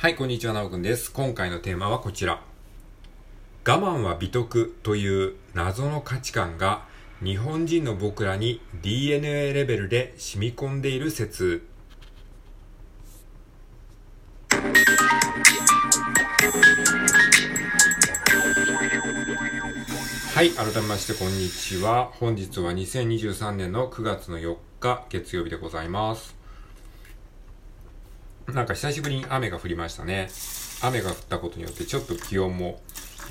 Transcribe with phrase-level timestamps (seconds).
[0.00, 1.10] はい、こんにちは、なおくんです。
[1.10, 2.40] 今回のテーマはこちら。
[3.66, 6.84] 我慢は美徳という謎の価値観が
[7.20, 11.66] 日本人の僕らに DNA レベルで染み込んでいる説。
[20.32, 22.04] はい、改めましてこんにちは。
[22.04, 26.37] 本日は2023年の9月の4日月曜日でございます。
[28.54, 30.28] なんか久しぶりに雨が降りましたね。
[30.82, 32.80] 雨が降ったことによってちょっと気温も、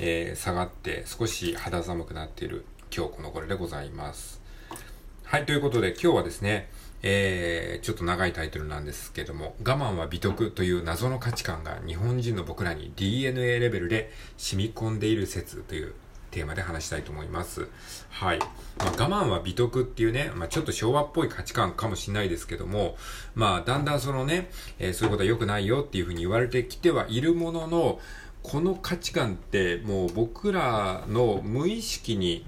[0.00, 4.40] えー下がって少し肌寒くなっている今日この頃でございます。
[5.24, 6.70] はい、ということで今日はですね、
[7.02, 15.94] えー、ちょっと長いタイトルなんですけども、我慢は美徳という謎の価値観が日本人の僕らに DNA レベルで染み込んでいる説という
[16.30, 17.68] テーマで話したいと思います。
[18.10, 18.38] はい。
[18.38, 18.46] ま
[18.86, 22.96] あ、我慢は美徳っていうね、まあ、ちょっと昭和っぽい価値観かもしれないですけども、
[23.34, 28.00] まあ、だんだんそのね、えーそういうことは良くないよっていうふうに言われてきてはいるものの、
[28.42, 32.46] この価値観ってもう僕らの無意識に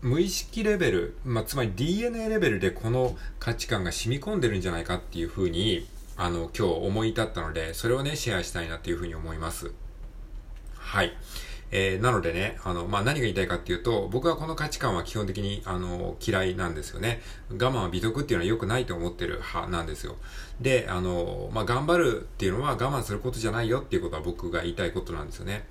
[0.00, 9.72] 無意識レベル、まあ、つまり DNA レベルでこの価値観が染み込んでるんじゃないかっていうふうに、あの、今日思い至ったので、それをね、シェアしたいなっていうふうに思います。
[10.76, 11.16] はい。
[11.70, 17.20] えー、なのでね、あの、まあ、何が言いたいかっていうと、僕はこの価値観は基本的に、あの、嫌いなんですよね。
[17.50, 20.16] 我慢は美徳っていうのは良くないと思ってる派なんですよ。
[20.60, 25.66] で、あの、まあ、頑張るっていうのは我慢することじゃないよっていうことは僕が言いたいことなんですよね。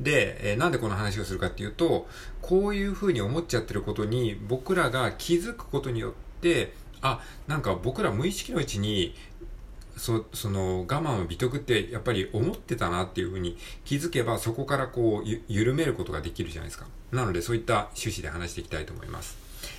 [0.00, 2.08] で、えーなんでこの話をするかっていうと、
[2.40, 9.14] こういうふうに思っちゃってることに僕らが気づくことによって、あ、なんか僕ら無意識のうちに
[9.96, 16.86] そその我慢は美徳ってやっぱり思ってたなっていうふうに気づけばそこからこう緩めることができるじゃないですか。
[17.10, 19.36] なのでそういった趣旨で話していきたいと思います。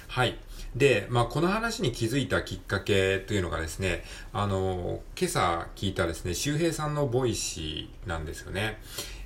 [0.08, 0.38] はい。
[0.75, 8.80] で、まあ、この話に気づいたきっかけというのがですね、あの、今朝聞いたですね、周平さんの Voicy なんですよね。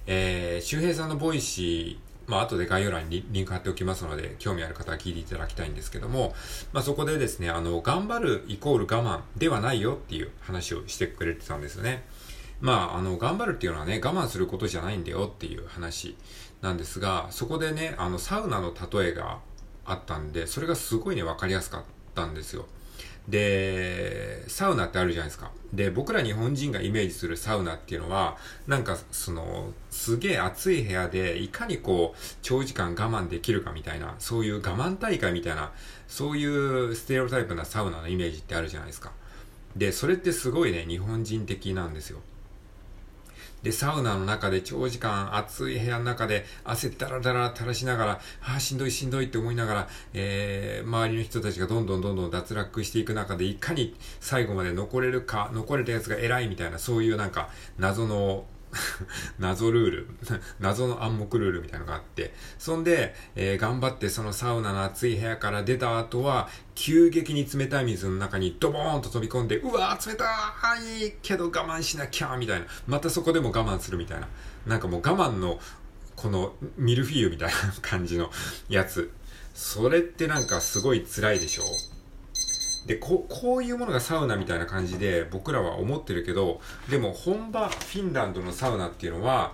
[0.08, 6.36] えー、周平さんの Voicy、まあ、後で概要欄にリンク貼っておきますので、興味ある方は聞いていただきたいんですけども、
[6.74, 12.04] まあ、そこでですね、あの、頑張るイコール我慢ではないよっていう話をしてくれてたんですよね。
[12.60, 16.18] まあ、あの、頑張るっていうのはね、我慢することじゃないんだよっていう話
[16.62, 19.40] なんですが、そこでね、あの、サウナの例えが
[19.86, 21.84] あったんで、それがすごいね、わかりやすかっ
[22.14, 22.66] たんですよ。
[23.28, 25.52] で、サウナってあるじゃないですか。
[25.74, 35.74] で、僕ら日本人がイメージするサウナっていうのは、なんか、その、すげえ暑い部屋で、いかにこう、長時間我慢できるかみたいな、そういう我慢大会みたいな、
[36.08, 39.12] そういうステレオタイプなサウナのイメージってあるじゃないですか。
[39.76, 42.20] で、それってすごいね、日本人的なんですよ。
[43.68, 48.12] で、サウナの中で長時間暑い部屋の中で汗だらだら垂らしながら、
[48.42, 58.46] ああ、しんどいしんどいって思いながら、えー、周りの人たちがどんどんどんどん脱落していく中で、いかに最後まで残れるか、残れたやつが偉いみたいな、そういうなんか、謎の、
[59.40, 60.08] 謎ルール、
[60.60, 70.26] 謎の暗黙ルールみたいなのがあって、そんで、えー頑張ってそのサウナの暑い部屋から出た後は、急激に冷たい水の中にドボーンと飛び込んで、うわー冷た
[71.06, 72.66] いけど我慢しなきゃみたいな。
[72.88, 74.28] またそこでも我慢するみたいな。
[74.66, 75.60] なんかもう我慢の、
[76.16, 78.32] このミルフィーユみたいな感じの
[78.70, 79.12] やつ。
[79.54, 81.64] それってなんかすごい辛いでしょ？
[82.88, 89.52] でここういうものがサウナみたいな感じで僕らは思ってるけどでも本場フィンランドのサウナっていうのは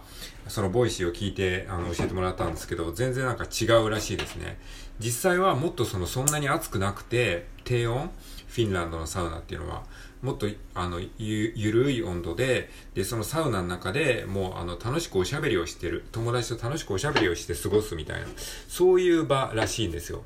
[0.48, 4.60] その Voicy を聞いてあの教えてもらったんですけど全然なんか違うらしいですね。
[5.00, 8.12] 実際はもっとそのそんなに暑くなくて低温
[8.48, 9.84] フィンランドのサウナっていうのは
[10.22, 18.28] もっとあのゆゆるい温度ででそのサウナの中でもうあの楽しくおしゃべりをしてる友達と楽しくおしゃべりをして過ごすみたいな
[18.68, 20.22] そういう場らしいんですよ。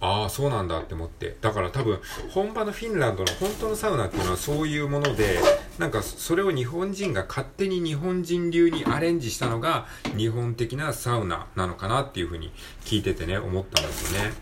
[0.00, 1.36] ああ、そうなんだって思って。
[1.40, 2.00] だから多分、
[2.30, 5.40] 本場のフィンランドの本当のサウナっていうのはそういうもので、
[5.78, 9.86] なんかそれを日本人が勝手に日本人流にアレンジしたのが
[10.16, 12.52] 日本的なサウナなのかなっていうふうに
[12.84, 14.32] 聞いててね、思ったんですよね。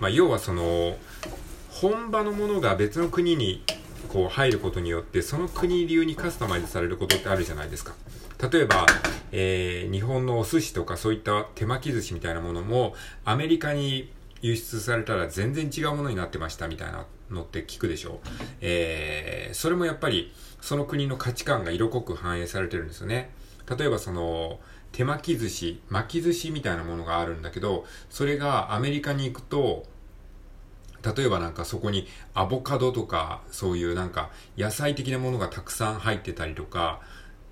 [0.00, 0.96] まあ、要はその、
[1.70, 3.62] 本場のものが別の国に
[4.08, 7.94] こう入ることによって、その国流にカスタマイズされることってあるじゃないですか。
[8.50, 8.86] 例えば、
[9.32, 12.94] えー日本のお寿司とかそういった手巻き寿司みたいなものも、
[13.24, 14.12] アメリカに
[14.44, 18.20] 輸出されたら全然違うものになってましたみたいなのって聞くでしょ
[18.60, 23.30] えーそれもやっぱりその国の価値観が色濃く反映されてるんですよね。
[23.78, 24.60] 例えばその、
[24.92, 29.84] 手巻き寿司、巻き寿司みたいなものがあるんだけど、それがアメリカに行くと、
[31.16, 37.02] 例えばなんかそこにアボカドとかそういうなんか野菜的なものがたくさん入ってたりとか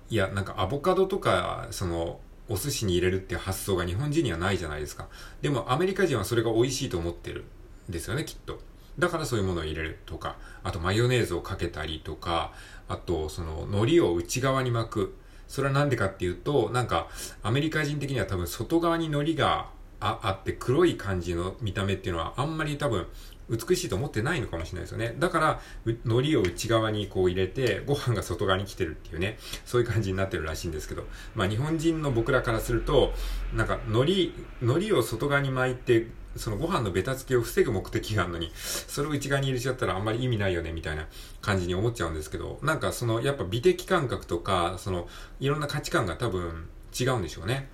[0.09, 2.19] いやなんかアボカドとかその
[2.49, 5.07] お寿司に入れるっていう発想が日本人にはないじゃないですか
[5.41, 7.45] でもアメリカ人はそれが美味しいと思ってる
[7.89, 8.59] んですよねきっと
[8.99, 12.53] だからそういうものを入れるとか、あとマヨネーズをかけたりとか、
[12.87, 15.15] あと、その、海苔を内側に巻く。
[15.47, 17.07] それはなんでかっていうと、なんか、
[17.41, 19.69] アメリカ人的には多分外側に海苔が
[19.99, 23.07] ああって黒い感じの見た目っていうのはあんまり多分
[23.55, 25.15] 美しいと思ってないのかもしれないですよね。
[25.19, 31.05] だから、海苔を内側にこう入れて、ご飯が外側に来てるっていうね、そういう感じになってるらしいんですけど、
[31.35, 33.13] まあ日本人の僕らからすると、
[33.53, 41.07] なんか海苔、海苔を外側に巻いて、そのご飯のベタつきを防ぐ目的があるのに、それを内側に入れちゃったらあんまり意味ないよね、みたいな
[41.41, 45.07] 感じに思っちゃうんですけど、なんかその、やっぱ美的感覚とか、その、
[45.39, 46.67] いろんな価値観が多分
[46.99, 47.69] 違うんでしょうね。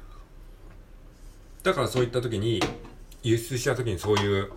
[1.64, 2.62] だからそういった時に、
[3.22, 4.52] 輸出した時にそういう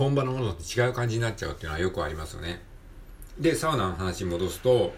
[0.00, 2.62] 本場のものと違う感じになっちゃうっていうのはよくありますよね。
[3.38, 4.94] で、サウナの話に戻すと、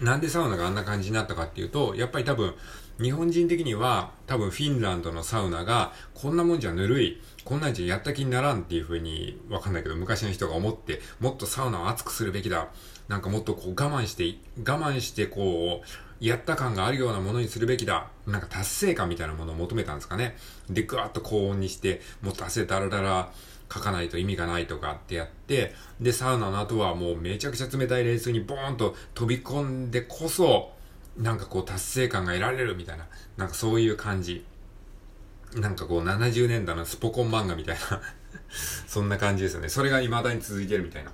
[0.00, 2.54] なんでサウナがあんな感じになったかっていうと、やっぱり多分、
[3.00, 12.68] 日本人的には、多分フィンランドのサウナが、こんなもんじゃぬるい、こんなんじゃやった気にならんっていう風に、わかんないけど、昔の人が思って、もっとサウナを熱くするべきだ。
[13.08, 18.08] なんかもっとこう我慢して、我慢してこう、やった感があるようなものにするべきだ。
[18.26, 20.36] なんか達成感みたいなものを求めたんですかね。
[20.70, 23.32] で、ぐわっと高温にして、もっと汗だらだら
[23.72, 30.72] 書かないと意味がないとかってやって、で、サウナの後はもうめちゃくちゃ冷たい冷水にボーンと飛び込んでこそ、
[31.16, 34.44] なんかこう達成感が得られるみたいな、なんかそういう感じ。
[35.54, 38.02] なんかこう70年代のスポコン漫画みたいな
[38.86, 39.68] そんな感じですよね。
[39.68, 41.12] それが未だに続いてるみたいな。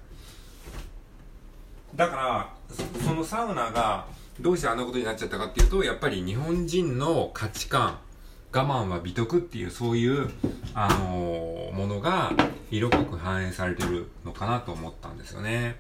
[1.95, 2.53] だから、
[3.05, 4.07] そのサウナが
[4.41, 7.99] どうしてあんなことになっちゃったかっていうと、やっぱり日本人の価値観、
[8.55, 10.29] 我慢は美徳っていうそういう、
[10.75, 12.33] あのー、ものが
[12.71, 15.77] 色濃く反映されてるのかなと思ったんですよね。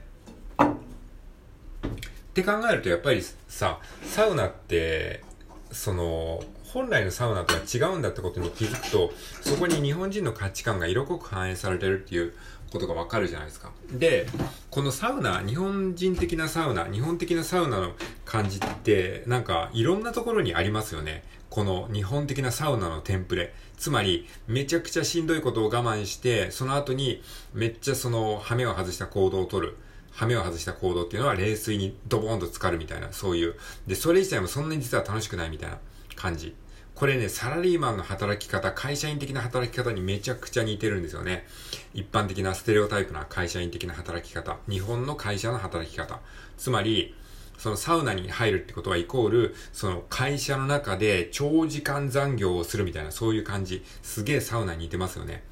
[2.32, 5.22] って考えるとやっぱりさ、サウナって、
[5.70, 12.32] その、本来のサウナとは違うんだってことに気づくと、そこに日本人の価値観が色濃く反映されてるっていう
[12.72, 13.70] ことがわかるじゃないですか。
[13.90, 14.26] で、
[14.70, 17.92] このサウナ、日本人的なサウナ、日本的なサウナの
[18.24, 21.22] 感じって、なんかいろんなところにありますよね。
[21.52, 23.52] この日本的なサウナのテンプレ。
[23.76, 27.22] つまり、めちゃくちゃしんどいことを我慢して、その後に
[27.52, 29.76] めっちゃその、ハメを外した行動をとる。
[30.12, 33.56] ハメを外した行動っていうのは冷水にドボーンと浸かるみたいな、そういう。
[33.86, 35.76] で、それ自体もそんなに実は楽しくないみたいな
[36.16, 36.54] 感じ。
[36.94, 41.46] これね、サラリーマンの働き方、会社員的な働き方にめちゃくちゃ似てるんですよね。
[41.92, 44.56] 一般的なステレオタイプな会社員的な働き方。
[44.70, 46.20] 日本の会社の働き方。
[46.56, 47.14] つまり、
[47.58, 53.84] そのサウナに入るってことはイコール、その会社の中で長時間残業をするみたいな、そういう感じ。
[54.02, 55.44] すげえサウナに似てますよね。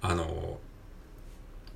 [0.00, 0.58] あの、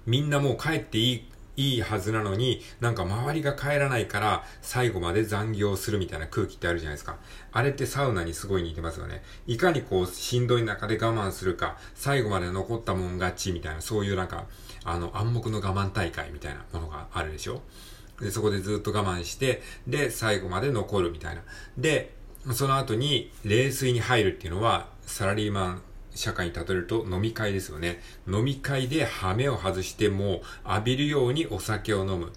[0.06, 1.28] みんなもう帰っていい
[1.58, 7.16] いいはずなのに、なんか周りが帰らないから最後まで残業するみたいな空気ってあるじゃないですか。
[7.50, 9.24] あれってサウナにすごい似てますよね。
[9.48, 14.46] いかにこうしんどい中で我慢するか、最後まで残ったもん勝ちみたいな、そういうなんか、
[14.84, 17.60] あの暗黙の我慢大会みたいなものがあるでしょ
[18.20, 21.43] で、そこでずっと我慢して、で、最後まで残るみたいな。
[21.76, 22.15] で、
[22.53, 25.82] その後に冷水に入るっていうのは、サラリーマン
[26.15, 28.00] 社会に例えると飲み会ですよね。
[28.26, 32.32] 飲み会でハメを外しても浴びるようにお酒を飲む。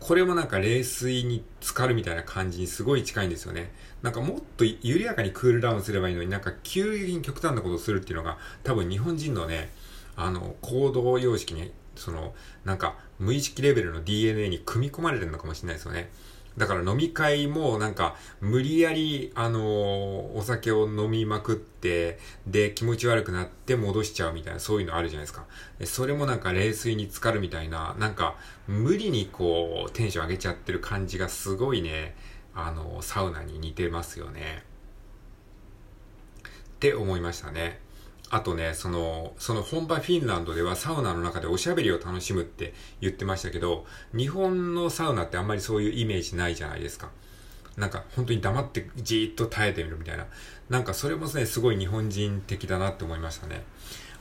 [0.00, 3.72] これもなんか冷水に浸かるみたいな感じにすごい近いんですよね。
[4.02, 9.70] なんかもっと緩やかにクールダウンすればいいのになんか急激に極端なことをするっていうのが多分日本人のね、
[10.16, 12.34] あの、行動様式に、その、
[12.64, 16.10] なんか無意識レベルの DNA に組み込まれてるのかもしれないですよね。
[16.56, 25.44] だから飲み会もなんか無理やりあのー、お酒を飲みまくってで気持ち悪くなって戻しちゃうみたいなそういうのあるじゃないですか。
[25.84, 32.16] それもなんか冷水に浸かるみたいななんか無理にこうテンション上げちゃってる感じがすごいね
[32.54, 34.64] あのー、サウナに似てますよね。
[36.76, 37.80] って思いましたね。
[38.30, 47.10] あとね、その、その本場フィンランドではサウナの中でおしゃべりを楽しむって言ってましたけど、日本のサウナってあんまりそういうイメージないじゃないですか。
[47.76, 50.26] なんか本当に黙ってじーっと耐えてみるみたいな。
[50.68, 53.62] なんかそれもね、すごい日本人的だなって思いましたね。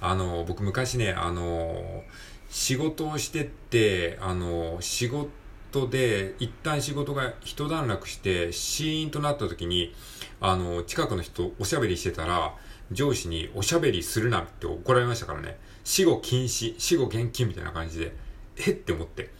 [0.02, 2.04] あの、僕昔ね、あの、
[2.50, 9.96] 仕事をしてって、あの、仕事で、一旦仕事が一段落して、シーンとなった時に、
[10.42, 12.56] あの、近くの人おしゃべりしてたら、
[12.92, 15.58] 上司におしゃべりするなって怒られましたからね。
[15.84, 18.16] 死後禁止、死後厳禁みたいな感じで、
[18.58, 19.32] えって思って。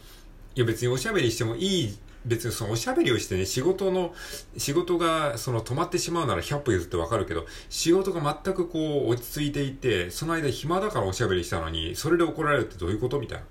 [0.54, 4.14] いや別におしゃべりしてもいい、別にそのおしゃべりをしてね、仕事の、
[4.56, 13.44] 仕事がその止まってしまうなら100歩譲ってわかるけど、仕事が全くこう落ち着いていて、その間暇だからおしゃべりしたのに、それで怒られるってどういうことみたいな。
[13.44, 13.48] っ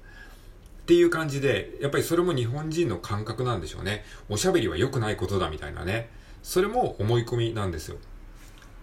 [0.85, 4.03] ていう感じで、やっぱりそれも日本人の感覚なんでしょうね。
[4.29, 6.09] おしゃべりは良くないことだみたいなね。
[6.43, 7.97] それも思い込みなんですよ。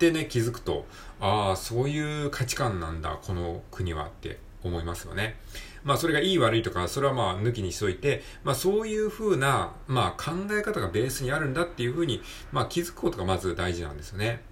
[0.09, 0.85] ってね、気づくと、
[1.21, 5.37] ああ、そういう価値観なんだ、この国はって思いますよね。
[5.85, 14.43] まあそれがいい悪いとか、それはまあ抜きにしといて、まあそういうふうな、まあ考え方がベースにあるんだっていうふうに、まあ気づくことがまず大事なんですよね。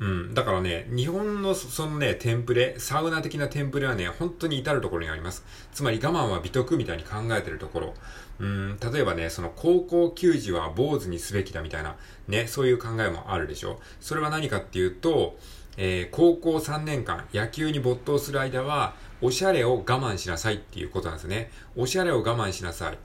[0.00, 0.34] うん。
[0.34, 5.44] だからね、日本のそのね、テンプレ、サウナ的なテンプレはね、本当に至るところにあります。
[5.72, 7.94] つまり我慢は美徳みたいに考えてるところ。
[8.40, 11.96] うん、例えばね、その高校球児は坊主にすべきだみたいな、
[12.26, 13.80] ね、そういう考えもあるでしょ。
[14.00, 15.38] それは何かっていうと、
[15.76, 21.50] えー、高校3年間野球に没頭する間は、おしゃれを我慢しなさいっていうことなんですね。
[21.76, 22.98] おしゃれを我慢しなさい。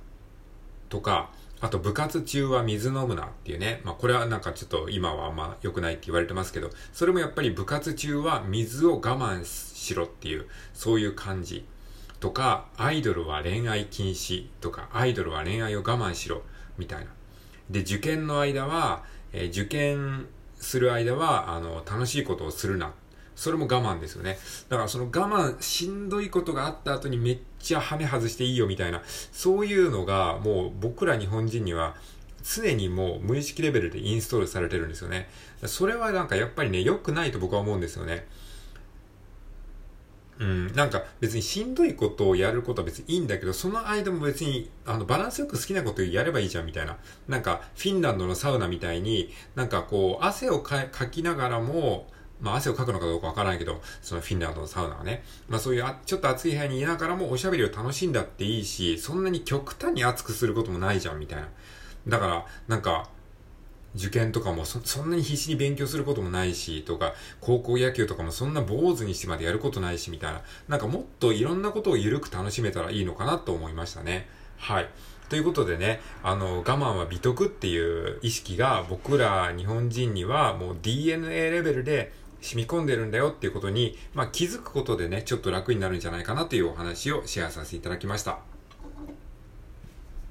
[0.89, 1.31] とか、
[1.61, 3.81] あと部活中は水飲むなっていうね。
[3.83, 11.65] まあこれはなんかちょっと今はあんま良くないって言われてますけど、それもやっぱり部活中は水を我慢しろっていう、そういう感じ。
[12.19, 16.41] とか、アイドルは恋愛禁止とか、アイドルは恋愛を我慢しろ
[16.77, 17.11] みたいな。
[17.69, 20.27] で、受験の間は、えー、受験
[20.57, 22.93] する間は、あの、楽しいことをするな。
[23.39, 24.37] それも我慢ですよね。
[24.67, 31.95] だからその我慢、しんどいことがあった後にめっちゃハメ外していいよみたいな、そういうのがもう僕ら日本人には
[32.43, 35.29] 常にもう無意識レベルでインストールされてるんですよね。
[35.67, 38.27] それはなんかやっぱりね、良くないと僕は思うんですよね。
[40.39, 46.97] うん、なんか別にしんどいことをやることは別にいいんだけど、その間も別に、あの、バランスよく好きなことをやればいいじゃんみたいな。
[47.29, 55.23] なんか、フィンランドのサウナみたいに、なんかこう、汗をかきながらも、まあ汗をかくのかどうかわからないけど、そのフィンランドのサウナはね。
[55.47, 61.49] まあそういうあちょっと暑い部屋にいながらもおしゃべりを楽しんだっていいし、そんなに極端に暑くすることもないじゃんみたいな。
[62.07, 63.09] だから、なんか、
[63.95, 70.41] 受験とかもそそんなに必死に勉強することもないし、とか、高校野球とかもそんな坊主にしてまでやることないし、みたいな。
[70.67, 74.27] なんかもっといろんなことを緩く楽しめたらいいのかなと思いましたね。
[74.57, 74.89] はい。
[75.29, 88.48] ということでね、あの、我慢は美徳っていう意識が僕ら日本人にはもう DNA レベルで染み込んでるんだよっていうことに、まあ、気づくことでね、ちょっと楽になるんじゃないかなというお話をシェアさせていただきました。